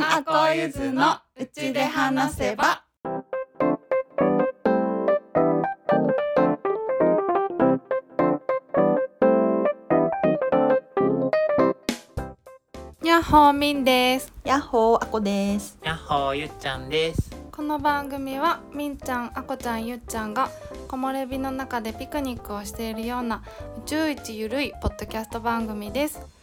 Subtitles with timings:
[0.00, 2.84] んあこゆずのうちで話せば。
[13.04, 14.32] やっほーみんです。
[14.42, 15.78] やっほーあこです。
[15.84, 17.30] やっほーゆっちゃんです。
[17.52, 20.48] この番組はみんちゃんあこちゃんゆっちゃんが
[20.88, 23.42] 木漏れ日の中でピクニックをしているような
[23.84, 26.39] 宇宙一ゆるいポッドキャスト番組です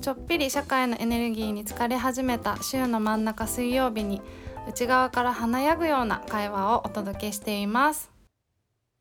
[0.00, 4.20] ちょっぴり社会のエネルギーに疲れ始めた週の真ん中水曜日に
[4.68, 8.10] 内側から華やぐような会話をお届けしています。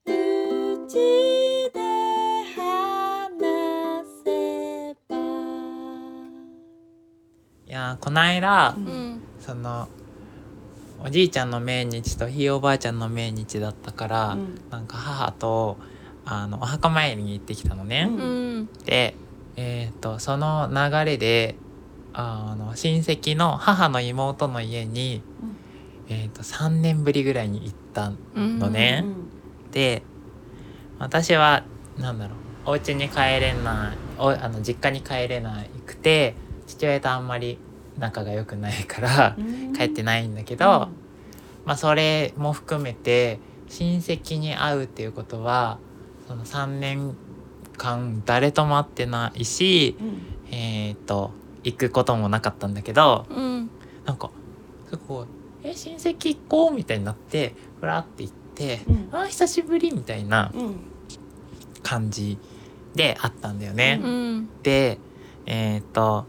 [0.06, 0.10] う
[0.88, 0.96] ち
[1.74, 1.80] で
[2.56, 5.18] 話せば。
[7.68, 9.90] いやーこないだううんその
[11.04, 14.62] おじいちゃんの命日とひいおばあちゃんの命日だったから、うん。
[14.72, 15.78] なんか母と
[16.26, 18.08] あのお墓参りに行ってきたのね。
[18.10, 18.70] うんうん。
[18.86, 19.14] で
[19.56, 21.56] えっ、とその流れで
[22.14, 25.22] あの親戚の母の妹の家に、
[26.08, 29.04] えー、と3年ぶりぐらいに行ったのね。
[29.72, 30.04] で
[30.98, 31.64] 私は
[31.98, 36.36] なんだろうお家に帰れないおあの実家に帰れなくて
[36.68, 37.60] 父親とあんまり
[37.98, 39.36] 仲が良くないから
[39.76, 40.90] 帰ってないんだけど、
[41.66, 45.80] まあそれも含めて親戚に会うっていうことは
[46.28, 47.16] その3年
[47.78, 49.96] 間誰とも会ってないし
[50.52, 51.32] えっ、と
[51.64, 53.70] 行くこともなかったんだけどうん。
[54.06, 54.30] なんか
[54.90, 55.26] すごい
[55.64, 60.76] 「え親戚行こう」みたいになってふらって行ってうん「あー久しぶり」みたいなうん。
[61.82, 62.40] 感じ
[62.96, 64.00] であったんだよね。
[64.04, 64.50] うん。
[64.64, 64.98] で
[65.46, 66.26] えっ、と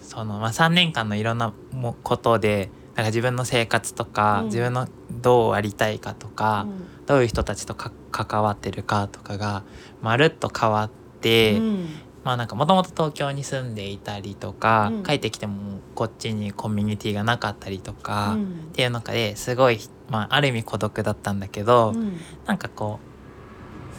[0.00, 4.46] その、まあ、3年間のいろんなもことでなんか自分の生活とか、うん。
[4.46, 6.66] 自分のどうありたいかとか、
[7.06, 9.62] どういう人たちとか関わってるかとかが
[10.02, 11.86] まるっと変わって、うん。
[12.24, 15.02] まあなんかもともと東京に住んでいたりとか、うん。
[15.02, 18.70] 帰ってきてもこっちにコミュニティがなかったりとか、っうん。
[18.72, 22.18] ていう中ですごい、まあ、ある意味孤独だったんだけど、うん。
[22.46, 22.98] なんかこ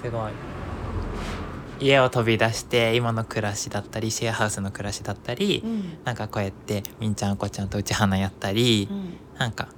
[0.01, 0.31] うすごい
[1.79, 5.97] 家を飛び出して今の暮らしだったりシェアハウスの暮らしだったり、うん。
[6.03, 9.13] なんかこうやってみんちゃんあこちゃんとうち花やったり、うん。
[9.37, 9.69] なんか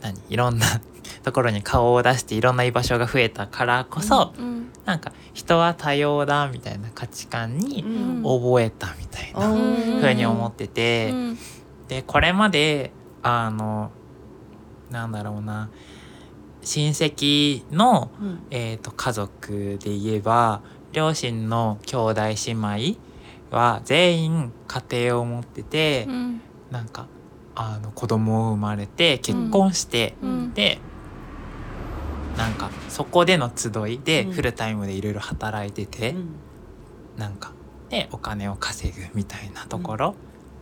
[0.00, 0.66] 何いろんな
[1.22, 4.70] ところに顔を出していろんな居場所が増えたからこそ、うん。
[4.84, 8.22] なんか人は多様だみたいな価値観にうん。
[8.22, 10.00] 覚えたみたいなうん。
[10.00, 11.38] 風に思ってて、うん。
[11.88, 12.92] でこれまで
[13.22, 13.90] あの
[14.90, 15.68] なんだろうな
[16.62, 18.42] 親戚のうん。
[18.50, 20.62] えー、と家族で言えば
[20.96, 22.98] 両親の兄弟姉妹
[23.50, 26.40] は全員家庭を持ってて、うん。
[26.70, 27.06] なんか
[27.54, 30.54] あの子供を生まれて結婚して、うん。
[30.54, 30.78] で
[32.38, 34.32] なんかそこでの集いでうん。
[34.32, 36.28] フルタイムでいろいろ働いてて、うん。
[37.18, 37.52] なんか
[37.90, 40.14] でお金を稼ぐみたいなところ、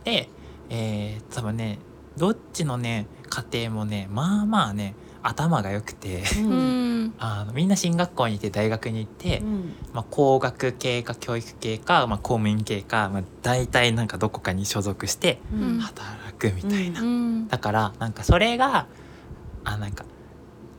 [0.03, 0.27] で、
[0.69, 1.79] えー多分ね
[2.17, 4.95] どっちのね家庭もねまあまあね
[5.27, 6.23] 頭が良くて。
[7.17, 9.73] あのみんな進学校に行って大学に行って、うん。
[9.93, 15.79] まあ、工学系か教育系か、まあ、公務員系か、まあ、大体なんかどこかに所属してうん。
[15.79, 18.87] 働くみたいな、うんだからなんかそれが
[19.63, 20.03] あなんか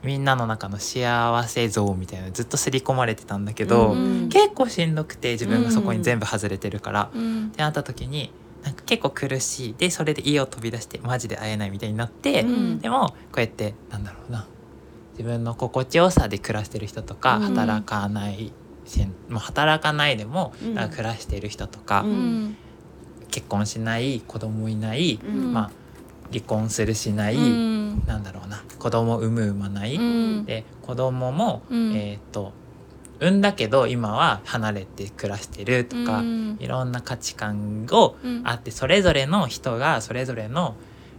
[0.03, 4.29] みんなの中の幸せ像みたいなのずっと刷り込まれてたんだけど、うん。
[4.29, 7.47] 結構しんどくて自分がそこに全部外れてるから、うん。
[7.47, 8.31] ってなった時に
[8.63, 9.75] なんか結構苦しい。
[9.77, 12.79] でそれで家を飛び出してマジで会えないみたいになって、うん。
[12.79, 14.47] でもこうやってなんだろうな。
[15.17, 17.41] 自分の心地よさで暮らしてる人とか、うん。
[17.55, 18.51] 働かない
[18.85, 20.89] せんもう働かないでも、うん。
[20.89, 22.05] 暮らしてる人とか、
[23.31, 25.53] 結婚しない子供いない、うん。
[25.53, 25.71] まあ
[26.31, 28.03] 離婚するしない、うん。
[28.05, 28.63] なんだろうな。
[28.79, 29.99] 子供産む産まない、う
[30.41, 30.45] ん。
[30.45, 31.93] で子供も、うん。
[31.95, 32.51] えーっと
[33.19, 36.57] 産んだけど今は離れて暮らしてるとか、うん。
[36.59, 38.41] いろんな価値観をうん。
[38.43, 40.75] あってそれぞれの人がそれぞれの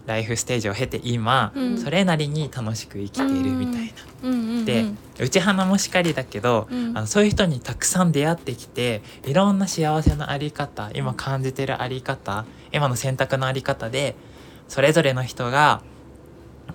[0.07, 1.79] ライフステージを経て今、うん。
[1.79, 3.93] それなりに楽しく生きているみたいな。
[4.23, 4.33] うん。
[4.33, 4.85] うんで
[5.21, 6.97] うち花もしかりだけど、うん。
[6.97, 14.15] あのそういう人にたくさん出会ってきていろんな幸せのあり方今感じてるあり方今の選択のあり方で
[14.69, 15.83] それぞれの人が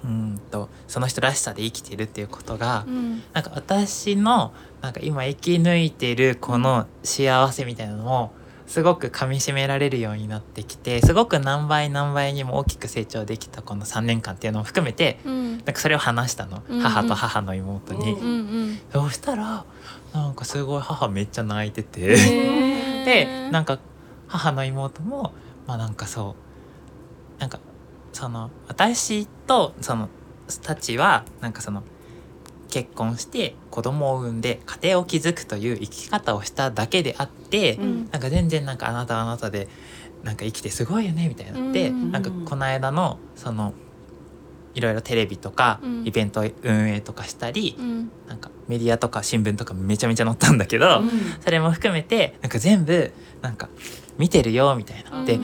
[0.03, 3.23] うんとその人らしさで生きてるっていうことが、うん。
[3.33, 8.33] なんか私のなんか今生き抜いてるこの幸せみたいなのも
[8.67, 15.57] すごく噛みしめられるようになってきてすごく何倍何倍にも大きく成長できたこの3年間っていうのを含めてうん。
[15.57, 16.81] なんかそれを話したの、うんうん。
[16.81, 18.13] 母と母の妹に。
[18.13, 18.31] うんうんう
[18.71, 18.79] ん。
[18.91, 19.65] そうしたら
[20.13, 22.15] なんかすごい母めっちゃ泣いてて。
[23.03, 23.79] でなんか
[24.27, 25.33] 母の妹も
[25.67, 26.35] まあなんかそ
[27.37, 27.59] うなんか
[28.13, 30.09] その私とその
[30.61, 31.83] たちはなんかその
[32.69, 38.09] 結婚して子供を産んで家庭を築くという生き方をしただけであって、うん。
[38.11, 39.67] なんか全然なんかあなたはあなたで
[40.23, 41.69] なんか生きてすごいよねみたいにな。
[41.69, 42.11] って、うん。
[42.11, 43.73] なんかここの間のその
[44.73, 46.07] いろいろテレビとかうん。
[46.07, 48.11] イベント運営とかしたり、うん。
[48.27, 51.09] なんかメディアとか新聞とかめちゃめちゃ載ったんだけど、うん。
[51.41, 53.13] それも含めてなんか全部
[53.43, 53.69] なんか
[54.17, 55.23] 見てるよみたいな。
[55.25, 55.39] で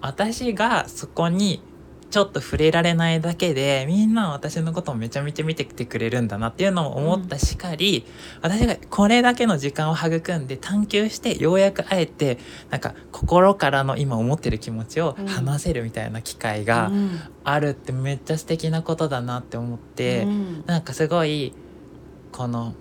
[0.00, 1.62] 私がそこに
[2.10, 8.04] ちょっと触れられないだけでみんなは私のことをめちゃめちゃ見てきてくれるんだなっていうのを思ったしかり、
[8.42, 12.38] 私がこれだけの時間を育んで探求してようやくあえて
[12.70, 20.24] なんか心からの今思ってる気持ちを話せるみたいな機会がうんあるってめっちゃ素敵なことだなって思って。
[20.24, 21.52] うんなんかすごい
[22.32, 22.74] この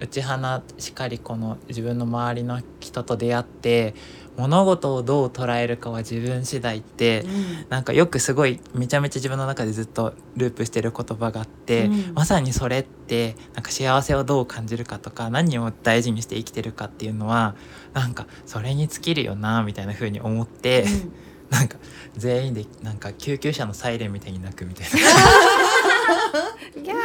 [0.00, 3.94] 内花しかりこの自分の周りの人と出会って
[4.38, 7.24] 物事をどう捉えるかは自分次第って
[7.68, 12.14] なんかよくすごいめちゃめちゃ自分の中でずっとループしてる言葉があって、うん。
[12.14, 17.56] まさにそれってなんか幸せをどう感じるかとか何を大事にして生きてるかっていうのは
[17.94, 20.84] なんかそれに尽きるよなみたいな風に思って、
[21.50, 21.78] なんか
[22.16, 24.98] 全員でなんか救急車のサイレンみたいに泣くみたいな。
[26.80, 26.96] ギャー。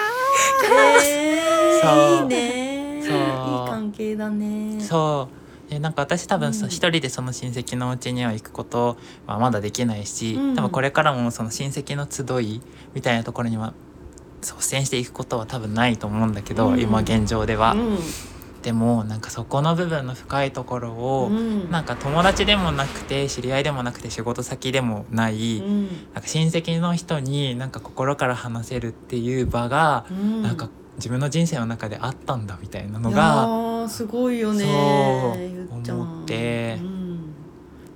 [1.03, 1.41] え
[1.81, 1.91] そう。
[1.91, 2.62] ー、いいね
[3.07, 3.17] そう。
[3.17, 4.79] いい関係だね。
[4.81, 5.29] そ
[5.67, 5.69] う。
[5.69, 6.71] でなんか私多分そうん。
[6.71, 10.55] 一人でその親戚のうちには行くことはまだできないし、うん。
[10.55, 12.61] 多分これからもその親戚の集い
[12.93, 13.73] みたいなところには
[14.41, 16.79] 率先していくことは多分ないと思うんだけど、うん。
[16.79, 17.73] 今現状では。
[17.73, 17.97] うん。
[18.61, 21.69] でもなんかそこの部分の深いところを、うん。
[21.69, 25.87] なんか友達でもなくて知り合いでもなくて仕事先でもない、うん。
[26.13, 30.43] なんか親戚の人になんか心から話せるっていう場が、うん。
[30.43, 33.47] なんか自分の人生の中であったんだみたいなのが。
[33.47, 34.63] ーすごいよね
[35.85, 36.77] そう思って。
[36.81, 37.33] うん。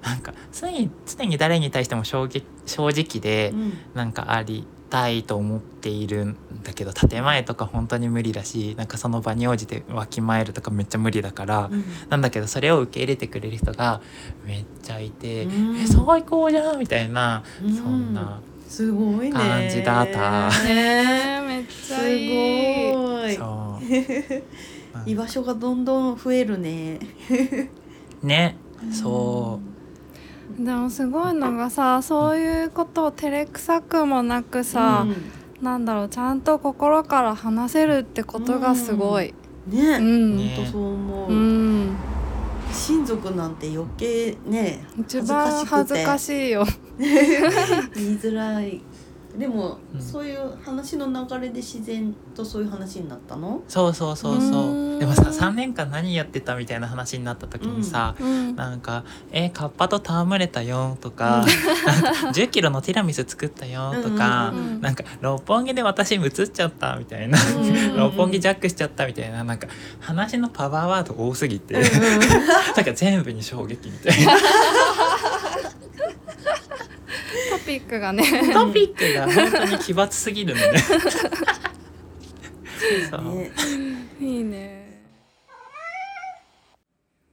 [0.01, 3.73] なんか常に常に誰に対しても正直正直でうん。
[3.93, 11.83] なんかありたいと思っているんだけど建前とか本当に無理だしなんかその場に応じてわきまえるとかめっちゃ無理だから、うん。
[12.09, 14.01] なんだけどそれを受け入れてくれる人が
[14.45, 15.77] めっちゃいて「うん。
[15.77, 17.73] え最高じゃん!」みたいな、うん。
[17.75, 19.31] そんなすごいね。
[19.31, 20.49] 感じだった。
[20.63, 22.86] ねえめっちすゃいいごい
[23.35, 23.83] そう。
[25.09, 26.99] 居場所がどんどん増えるね。
[28.23, 28.57] ね。
[28.91, 29.59] そ
[30.59, 30.63] う。
[30.63, 35.05] でもすごいのがさそういうことを照れくさくもなくさ、
[35.61, 39.33] なんだろうちゃんと心から話せるってことがすごい。
[39.71, 40.55] うん、ね。
[40.55, 41.95] ほんとそう思う、うん、
[42.71, 46.65] 親族なんて余計ね一番恥ずかしいよ。
[46.97, 47.13] 言い
[48.19, 48.81] づらい
[49.37, 50.01] でも、うん。
[50.01, 53.61] そういう話の流れで自然とそういう話になったの？
[53.67, 54.71] そうそうそうそう。
[54.71, 54.99] うん。
[54.99, 61.45] でもさ3年間何やってたみたいな話になった時にさ、うん、なんか「えカッパと戯れたよ」とか
[61.85, 62.01] 「なん。
[62.01, 69.67] か10キロのティラミス作ったよ」とか、なんか「六本木で私映っちゃった」みたいな「うん 六本木ジャックしちゃった」みたいななんか
[69.99, 71.81] 話のパワーワード多すぎて、うん
[72.75, 74.33] なんか全部に衝撃みたいな。
[74.33, 74.39] ト
[77.67, 78.23] ピックがね。
[78.53, 80.71] トピックが本当に奇抜すぎるのね。
[83.33, 83.51] ね
[84.21, 85.01] いいね。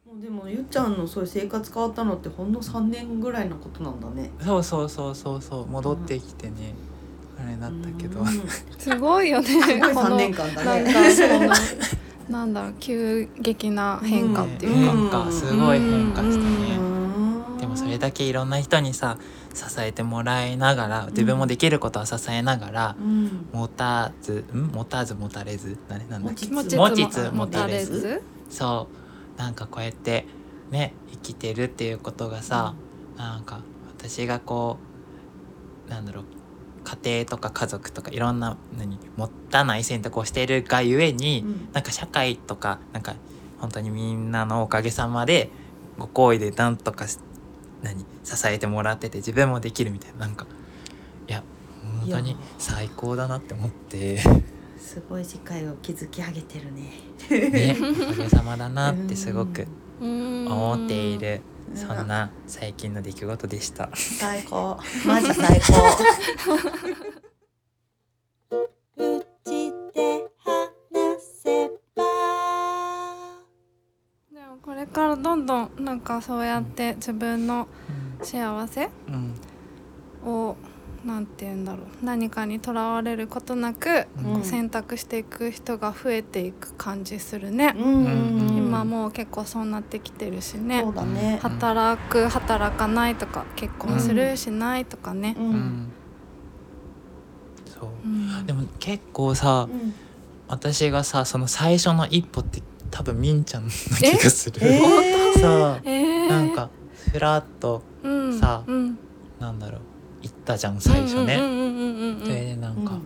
[0.04, 6.74] もうでもゆっちゃんのそういう生活変わったのってほんの3年ぐらいのことなんだねそうそうそうそうそう戻ってきてね、
[7.38, 8.26] あれだったけど、うん
[8.78, 9.46] すごいよね。
[9.48, 11.50] すごいこ3の年間だなんねかその
[12.28, 14.92] なんだろう急激な変化っていうか。
[14.92, 16.78] 変化すごい変化したね、
[17.74, 19.18] もそれだけいろんな人にさ
[19.52, 23.48] 支えてもらいながら自分もできることは支えながら、うん。
[23.52, 24.68] 持たずん？
[24.68, 25.76] 持たず持たれず？
[25.88, 26.08] 何？
[26.08, 26.46] なんだっけ？
[26.46, 28.00] 持ちつ持たれれず？
[28.00, 28.22] ず。
[28.48, 28.88] そ
[29.36, 29.38] う。
[29.38, 30.26] なんかこうやって
[30.70, 32.74] ね生きてるっていうことがさ、
[33.16, 33.60] なんか
[33.98, 34.78] 私がこ
[35.86, 36.24] うなんだろう
[36.84, 41.72] 家庭とか家族とかいろんな何持たない選択をしているがゆえに、うん。
[41.72, 43.14] なんか社会とかなんか
[43.58, 45.50] 本当にみんなのおかげさまで
[45.98, 47.18] ご好意でなんとかし
[47.84, 50.20] 何支えてもらってて自分もできるみたいな。
[50.20, 50.46] なんか
[51.28, 51.42] いや
[52.00, 54.18] 本当に最高だなって思って。
[54.78, 56.90] すごい世界を築き上げてるね。
[57.50, 59.66] ねおかげさまだなってすごく
[60.00, 60.46] うん。
[60.46, 61.40] 思っている。
[61.70, 61.76] うん。
[61.76, 63.88] そんな最近の出来事でした。
[63.94, 64.78] 最高。
[65.06, 67.13] マジ最高
[74.64, 77.68] これからどんどんなんかそうやって自分の
[78.22, 79.34] 幸せうん。
[80.26, 80.56] を
[81.04, 81.86] なんて言うんだろう。
[82.02, 84.34] 何かにとらわれることなく、うん。
[84.34, 88.04] こう選択していく人が増えていく感じするね、うん。
[88.06, 88.08] う
[88.54, 88.56] ん。
[88.56, 91.40] 今もう結構そうなってきてるしね、そうだね。
[91.42, 95.34] 働く働かないとか結婚する、しないとかね。
[95.38, 95.92] う、うんん。
[97.66, 97.90] そう。
[98.02, 98.46] うん。
[98.46, 99.94] でも結構さうん。
[100.48, 102.62] 私がさその最初の一歩って
[102.94, 103.74] 多分みんちゃんの気
[104.22, 104.60] がする。
[104.62, 104.78] え？
[104.78, 105.40] ー？
[105.40, 106.70] そうえー、なんか
[107.12, 108.96] ふらっとうんさうん。
[109.40, 109.80] なんだろう
[110.22, 111.36] 行ったじゃん最初ね。
[112.24, 113.02] でなんか、うん。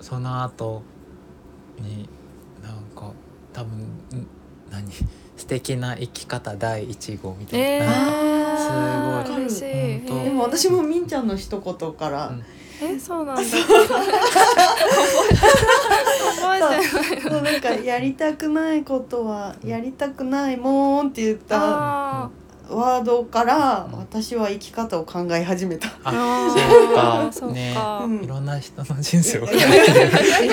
[0.00, 0.82] その後
[1.78, 2.08] に
[2.64, 3.12] なんか
[3.52, 4.26] 多分ん
[4.72, 4.90] 何？
[5.36, 7.66] 素敵な生き方第一号みたいな。
[7.66, 9.70] えなんかすごい。
[10.24, 12.42] でも私もみんちゃんの一言から、うん。
[12.82, 13.42] えそうなんだ
[17.22, 21.58] そうなんかやりたくないことはやりたくないもんって言った
[22.24, 22.30] あ
[22.68, 25.88] ワードからうん私は生き方を考え始めた。
[25.88, 27.28] ああそうか。
[27.32, 27.74] そうか、ね。
[28.04, 28.24] うん。
[28.24, 30.48] いろんな人の人生を影響影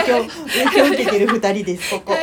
[0.76, 2.14] 響受けてる二人ですここ。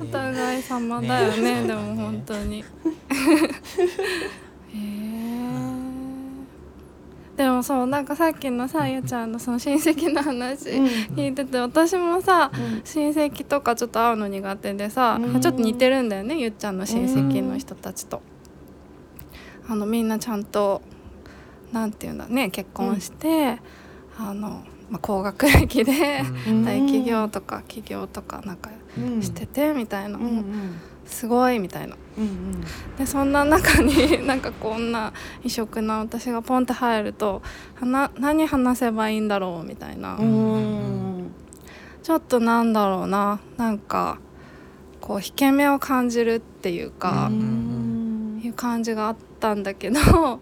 [0.00, 1.66] お互い様だよねね。
[1.68, 2.60] でも本当に。
[2.60, 2.64] へ
[4.74, 5.13] え
[7.36, 10.86] でもそうなんかさっきのさゆちゃんのその親戚の話うん。
[11.16, 12.82] 聞いてて私もさうん。
[12.84, 15.40] 親戚とかちょっと会うの苦手でさ、うん。
[15.40, 18.22] ちょっと似てるんだよねゆっちゃんの親戚の人たちと。
[19.66, 20.82] あのみんなちゃんと
[21.72, 23.58] なんていうんだね結婚して、
[24.16, 26.64] あの、まあ、高学歴で、うん。
[26.64, 29.22] 大企業とか企業とかなんかうん。
[29.22, 31.96] しててみたいな、うんうんすごいみたいな。
[32.16, 32.60] うん
[32.96, 37.42] でそんな中に なんかこんな異色な私がポンって入ると
[37.74, 40.16] はな何話せばいいんだろうみたいな。
[40.16, 41.30] うんうん
[42.02, 43.40] ちょっとなんだろうな。
[43.56, 44.18] なんか
[45.00, 50.00] こう引け目を感じるっていうか、うんいう感じがあったんだけど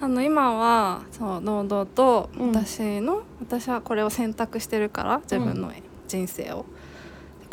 [0.00, 2.48] あの今はそう堂々とうん。
[2.48, 5.70] 私の、私はこれを選択してるから自分の
[6.08, 6.64] 人生を、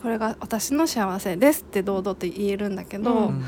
[0.02, 3.44] これが私の幸せですって堂々と言えるんだけど、うん。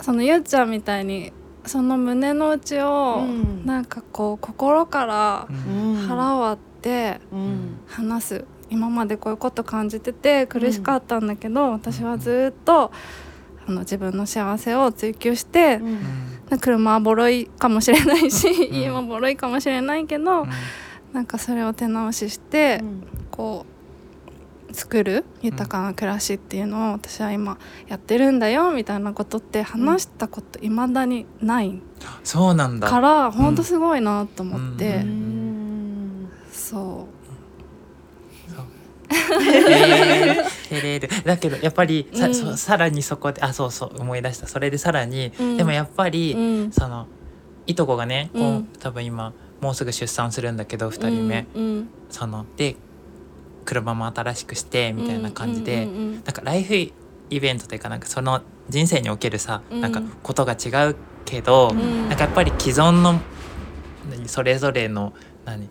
[0.00, 1.32] そのゆっちゃんみたいに
[1.64, 3.66] その胸の内を、うん。
[3.66, 5.94] なんかこう心からうん。
[6.06, 7.78] 腹割ってうん。
[7.86, 8.44] 話す。
[8.68, 12.92] 今までこういうこと感じてて苦しかったんだけど、私はずっと
[13.66, 15.80] あの自分の幸せを追求して
[16.50, 16.58] う、ん。
[16.60, 18.74] 車はボロいかもしれないし、ん。
[18.74, 20.46] 家もボロいかもしれないけど、
[21.12, 22.82] なんかそれを手直しして、
[23.30, 23.75] こう
[24.72, 27.58] 作る豊かな暮らしっていうのを私は今
[27.88, 31.80] やってるんだよみたいなことって話したこといまだにない
[32.24, 32.88] そうなんだ。
[32.88, 36.28] から、ほんとすごいなと思って、うん。
[36.52, 37.06] そ
[39.08, 47.06] えー照れるだけどやっぱりさ,うんそ、さらにそこであそうそう思い出したそれでさらに、うんでもやっぱう、り、うん、その
[47.66, 51.46] いとこがねこう、うん多分今もうすぐ出産するんだけど2人目、
[52.10, 52.76] そので
[53.66, 56.74] 車も新しくしてみたいな感じで、うんうんうんなんかライフ
[57.28, 59.80] イベントというかなんかその人生におけるさ、うん。
[59.80, 62.08] なんかことが違うけど、うん。
[62.08, 63.20] なんかやっぱり既存の
[64.10, 65.12] 何それぞれの
[65.44, 65.68] 何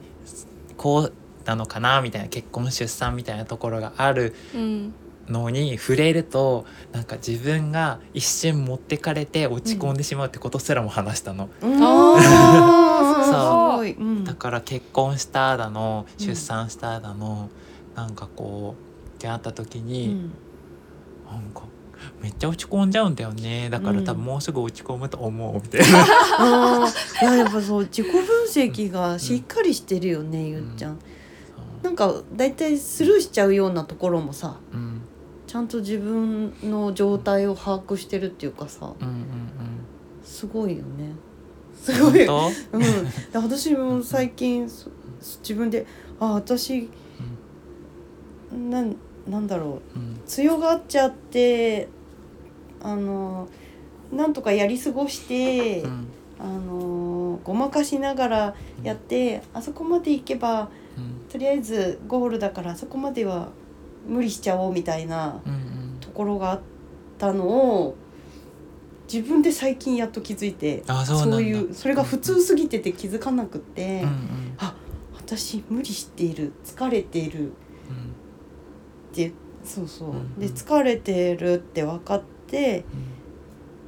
[0.77, 1.13] こう
[1.45, 4.93] なのかなみたいな結婚出産みたいなところがあるうん。
[5.27, 11.79] のに触れるとなんか自分が一瞬持ってかれて落ち込んでしまうってことすらも話したの、うん。
[11.79, 12.13] そ
[13.81, 13.85] う。
[14.23, 16.25] だから結婚しただのうん。
[16.25, 17.49] 出産しただの、
[17.95, 20.31] なんかこう出会った時うに、ん。
[21.29, 21.63] なんか
[22.21, 23.69] めっちゃ落ち込んじゃうんだよね。
[23.69, 24.05] だからうん。
[24.05, 26.05] 多分もうすぐ落ち込むと思うみたいな。
[26.83, 27.25] あー。
[27.25, 30.99] いややっぱそう自己分析がしっかりしてるよね、ゆっちゃん。
[31.81, 35.01] なんかだいたいスルーしちゃうようなところもさうん。
[35.47, 39.23] ちゃんと自分の状態を把握してるっていうかさうんうん
[40.23, 41.13] すごいよね。
[41.79, 42.25] すうんごい。
[42.27, 42.89] 本うん、で
[43.35, 44.89] 私も最近そ
[45.41, 45.85] 自分で
[46.19, 46.89] あ私
[48.55, 48.95] なん
[49.29, 49.81] なんだろう。
[49.93, 50.21] 当うん。
[50.25, 51.87] 強がっちゃって
[52.81, 53.47] あの
[54.11, 56.07] なんとかやり過ごして、うん。
[56.37, 61.29] あのごまかしながらやって、あそこまで行けばうん。
[61.29, 63.49] とりあえずゴールだからあそこまでは
[64.07, 65.97] 無理しちゃおうみたいなうんうん。
[65.99, 66.61] ところがあっ
[67.17, 67.95] たのを
[69.11, 74.57] 自分で最近やっと気づいてあそういうそれが普通すぎてて気づかなくって、うんうん。
[75.15, 77.51] 私無理している疲れているうん
[79.27, 82.85] ってそうそう、うんで疲れてるって分かって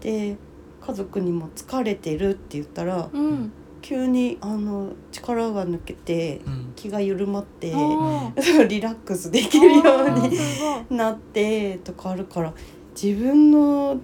[0.02, 0.38] で
[0.82, 3.52] 家族にも疲れてるって言ったらうん。
[3.80, 6.74] 急にあの力が抜けてうん。
[6.76, 7.72] 気が緩まって
[8.68, 12.54] リラックスできるようになってとかあるから
[13.02, 13.98] 自分の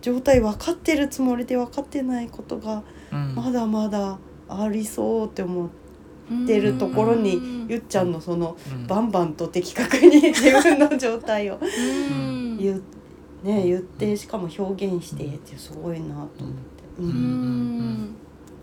[0.00, 3.34] 状態分かってるつもりで分かってないことがうん。
[3.34, 5.81] まだまだありそうって思って
[6.30, 7.66] るところにうん。
[7.68, 8.86] ゆっちゃんのそのうん。
[8.86, 11.66] バンバンと的確に自分の状態をう
[12.14, 12.58] ん。
[12.58, 12.82] 言,、
[13.42, 16.40] ね、言ってしかも表現してってすごいなと思って。
[16.98, 17.10] ううん。
[17.10, 18.16] ん。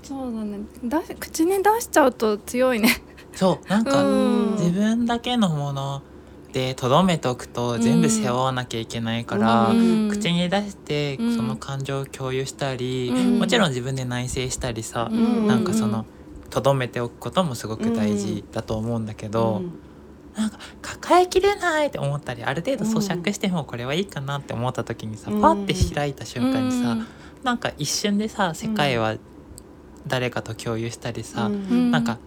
[0.04, 2.90] そうだねだし口に出しちゃうと強いね
[3.34, 3.84] そうなん。
[3.84, 4.52] かうん。
[4.58, 6.02] 自分だけのもの
[6.54, 10.10] でとどめておくと全部背負わなきゃいけないから、うん。
[10.10, 11.36] 口に出してうん。
[11.36, 13.40] その感情を共有したり、うん。
[13.40, 13.70] もちろん。
[13.70, 15.46] 自分で内省したりさ、うん。
[15.48, 15.64] なん。
[15.64, 16.06] かその
[16.50, 19.62] とどめておくこともすごく大事だと思うんだけど、
[20.36, 25.42] なんか抱えきれないって思ったりある程度咀嚼してもこれはいいかなって思った時にさ、うん。
[25.42, 27.08] パッて開いた瞬間にさ、うん。
[27.44, 29.18] なんか一瞬でさ世界は
[30.08, 31.92] 誰かと共有したりさ、ん。
[31.92, 32.20] なんか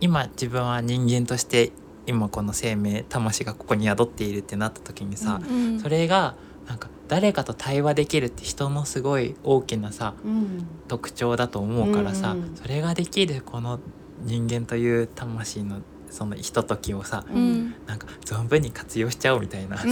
[0.00, 1.72] 今自分は人間として
[2.06, 5.80] 今この生命魂がここに宿っているってなった時にさ、うん。
[5.80, 6.34] それが
[6.66, 10.64] なんか誰かと対話できるって人のすごい大きなさうん。
[10.88, 12.56] 特徴だと思うからさ、うんうん。
[12.56, 13.80] それができるこの
[14.24, 17.52] 人間という魂のそのひとときをさううん。
[17.66, 19.76] んなんか存分に活用しちゃおうみたいな。
[19.84, 19.88] い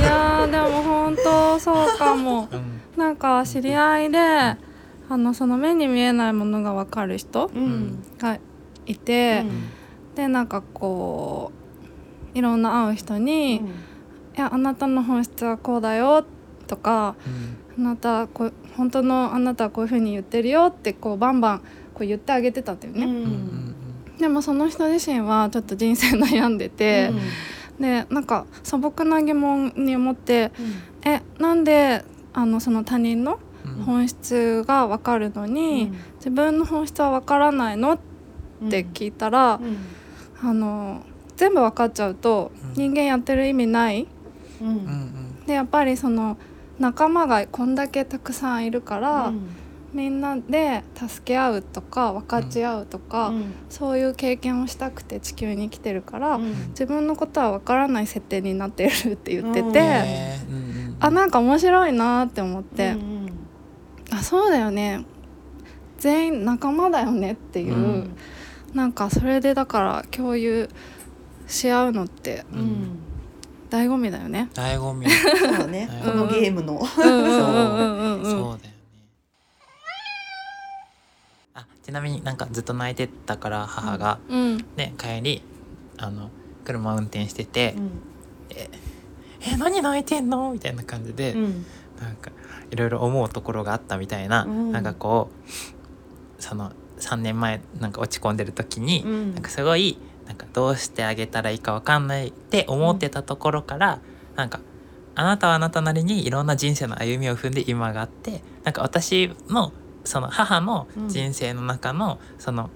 [0.00, 2.48] やーでも本当そうかも。
[2.54, 2.80] うん。
[2.96, 4.56] なんか知り合いであ
[5.10, 7.98] のその目に見えないものが分かる人うん。
[8.16, 8.38] が
[8.86, 9.70] いて、うん。
[10.14, 11.50] でなんかこ
[12.32, 13.60] ういろんな会う人に
[14.36, 16.24] 「いやあなたの本質はこうだよ」
[16.66, 17.14] とか
[17.78, 21.58] うん「あなたこう本当のあなたはこういうふうに言ってるよ」ってこうバンバン
[21.94, 23.04] こう言ってあげてたんだよね。
[23.04, 23.10] うん。
[23.10, 23.74] うんうん
[24.18, 27.10] でもその人自身はちょっと人生悩んでて、
[27.80, 30.52] でなんか素朴な疑問に思って
[31.04, 33.84] 「えなんであのその他人のうん。
[33.84, 37.98] 本質が分かるのに、自分の本質は分からないの?」っ
[38.70, 39.58] て聞いたら、
[40.40, 41.02] あの
[41.36, 42.74] 全部分かっちゃうとうん。
[42.74, 44.06] 人間やってる意味ない
[44.62, 44.74] うんうん。
[44.74, 46.36] うんでやっぱりその
[46.78, 49.32] 仲間がこんだけたくさんいるから、
[49.92, 53.32] みんなで助け合うとか分かち合うとか、
[53.68, 56.38] そういう経験をしたくて地球に来てるから、
[56.70, 59.72] 自分のことは分からない設定になってるって言ってうん。
[59.72, 59.80] て、
[60.48, 63.32] うんうんあなんか面白いなって思って、うん
[64.12, 65.04] あそうだよね。
[65.98, 68.16] 全員仲間だよねっていう、うん。
[68.74, 70.68] なんかそれでだから共有
[71.46, 72.98] し合うのってうんうん
[73.72, 74.50] 醍醐味だよね。
[74.52, 75.08] 醍醐味。
[75.10, 75.88] そうだね。
[76.04, 76.74] うんこのゲームの。
[76.74, 76.76] う。
[76.78, 78.30] んうんうんうんうん。
[78.30, 78.74] そうだよね。
[81.54, 84.58] あちなみになんかずっと泣いてたから母がうん。
[84.76, 85.42] ね帰り
[85.96, 86.28] あの
[86.64, 87.90] 車運転しててうん
[88.54, 88.68] 「え
[89.56, 91.64] 何泣いてんの?」みたいな感じで、うん。
[92.00, 92.30] なんか
[92.70, 94.72] いろいろ思うところがあったみたいな、うん。
[94.72, 95.30] なんかこ
[96.38, 99.34] うその3年前なんか落ち込んでる時に、うん。
[99.34, 104.00] なんかすごいなんかどうしてあげたらいいかわかんないって思ってたところから、
[104.36, 104.60] なんか
[105.14, 109.72] あなたはあなたなりにいろんな人生の歩みを踏んで今があってなんか私の
[110.04, 112.70] その母の人生の中のその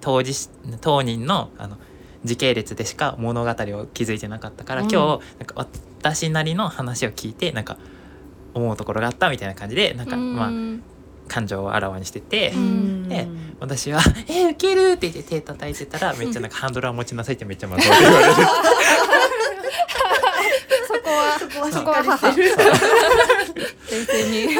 [0.00, 0.48] 当事
[0.80, 1.76] 当人のあの
[2.24, 4.90] 時系列でしか物語を築いてなかったから、うん。
[4.90, 5.54] 今日なんか
[5.98, 7.78] 私なりの話を聞いてなんか
[8.54, 10.50] 思うところがあったみたいな感じでなんか、まあ
[11.28, 13.08] 感情をあらわにしてて、うん。
[13.08, 13.28] で
[13.60, 18.34] 私は「えウケる!」って言って手叩いてたらめっちゃなんかハンドルは持ちなさいってめっちゃまとって言われる。
[20.86, 22.56] そこはそこはしっそこはかりしてる
[23.90, 24.54] 冷静に。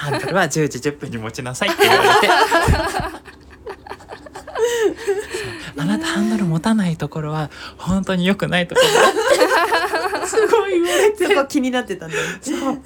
[0.00, 2.28] ハンドルは10時10分に持ちなさいって言われて。
[5.76, 8.88] あなたハンドル持たないところは本当に良くないところ
[10.20, 10.26] だ。
[10.26, 11.26] すごい言われて。
[11.26, 12.38] そこ気になってたんだよね。
[12.42, 12.78] そう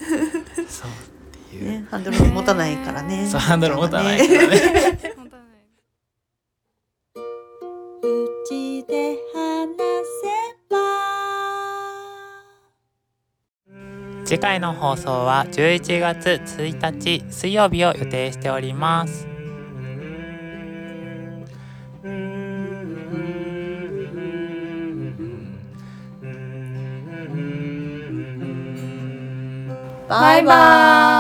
[1.52, 3.26] いう、ねハンドル持たないからね。
[3.28, 4.56] そうハンドル持たないからね。
[8.02, 9.76] うちで話
[10.22, 10.26] せ
[10.70, 10.76] ば。
[14.24, 19.34] 次回の放送は11月1日水曜日を予定しております。
[30.08, 31.13] バイバイ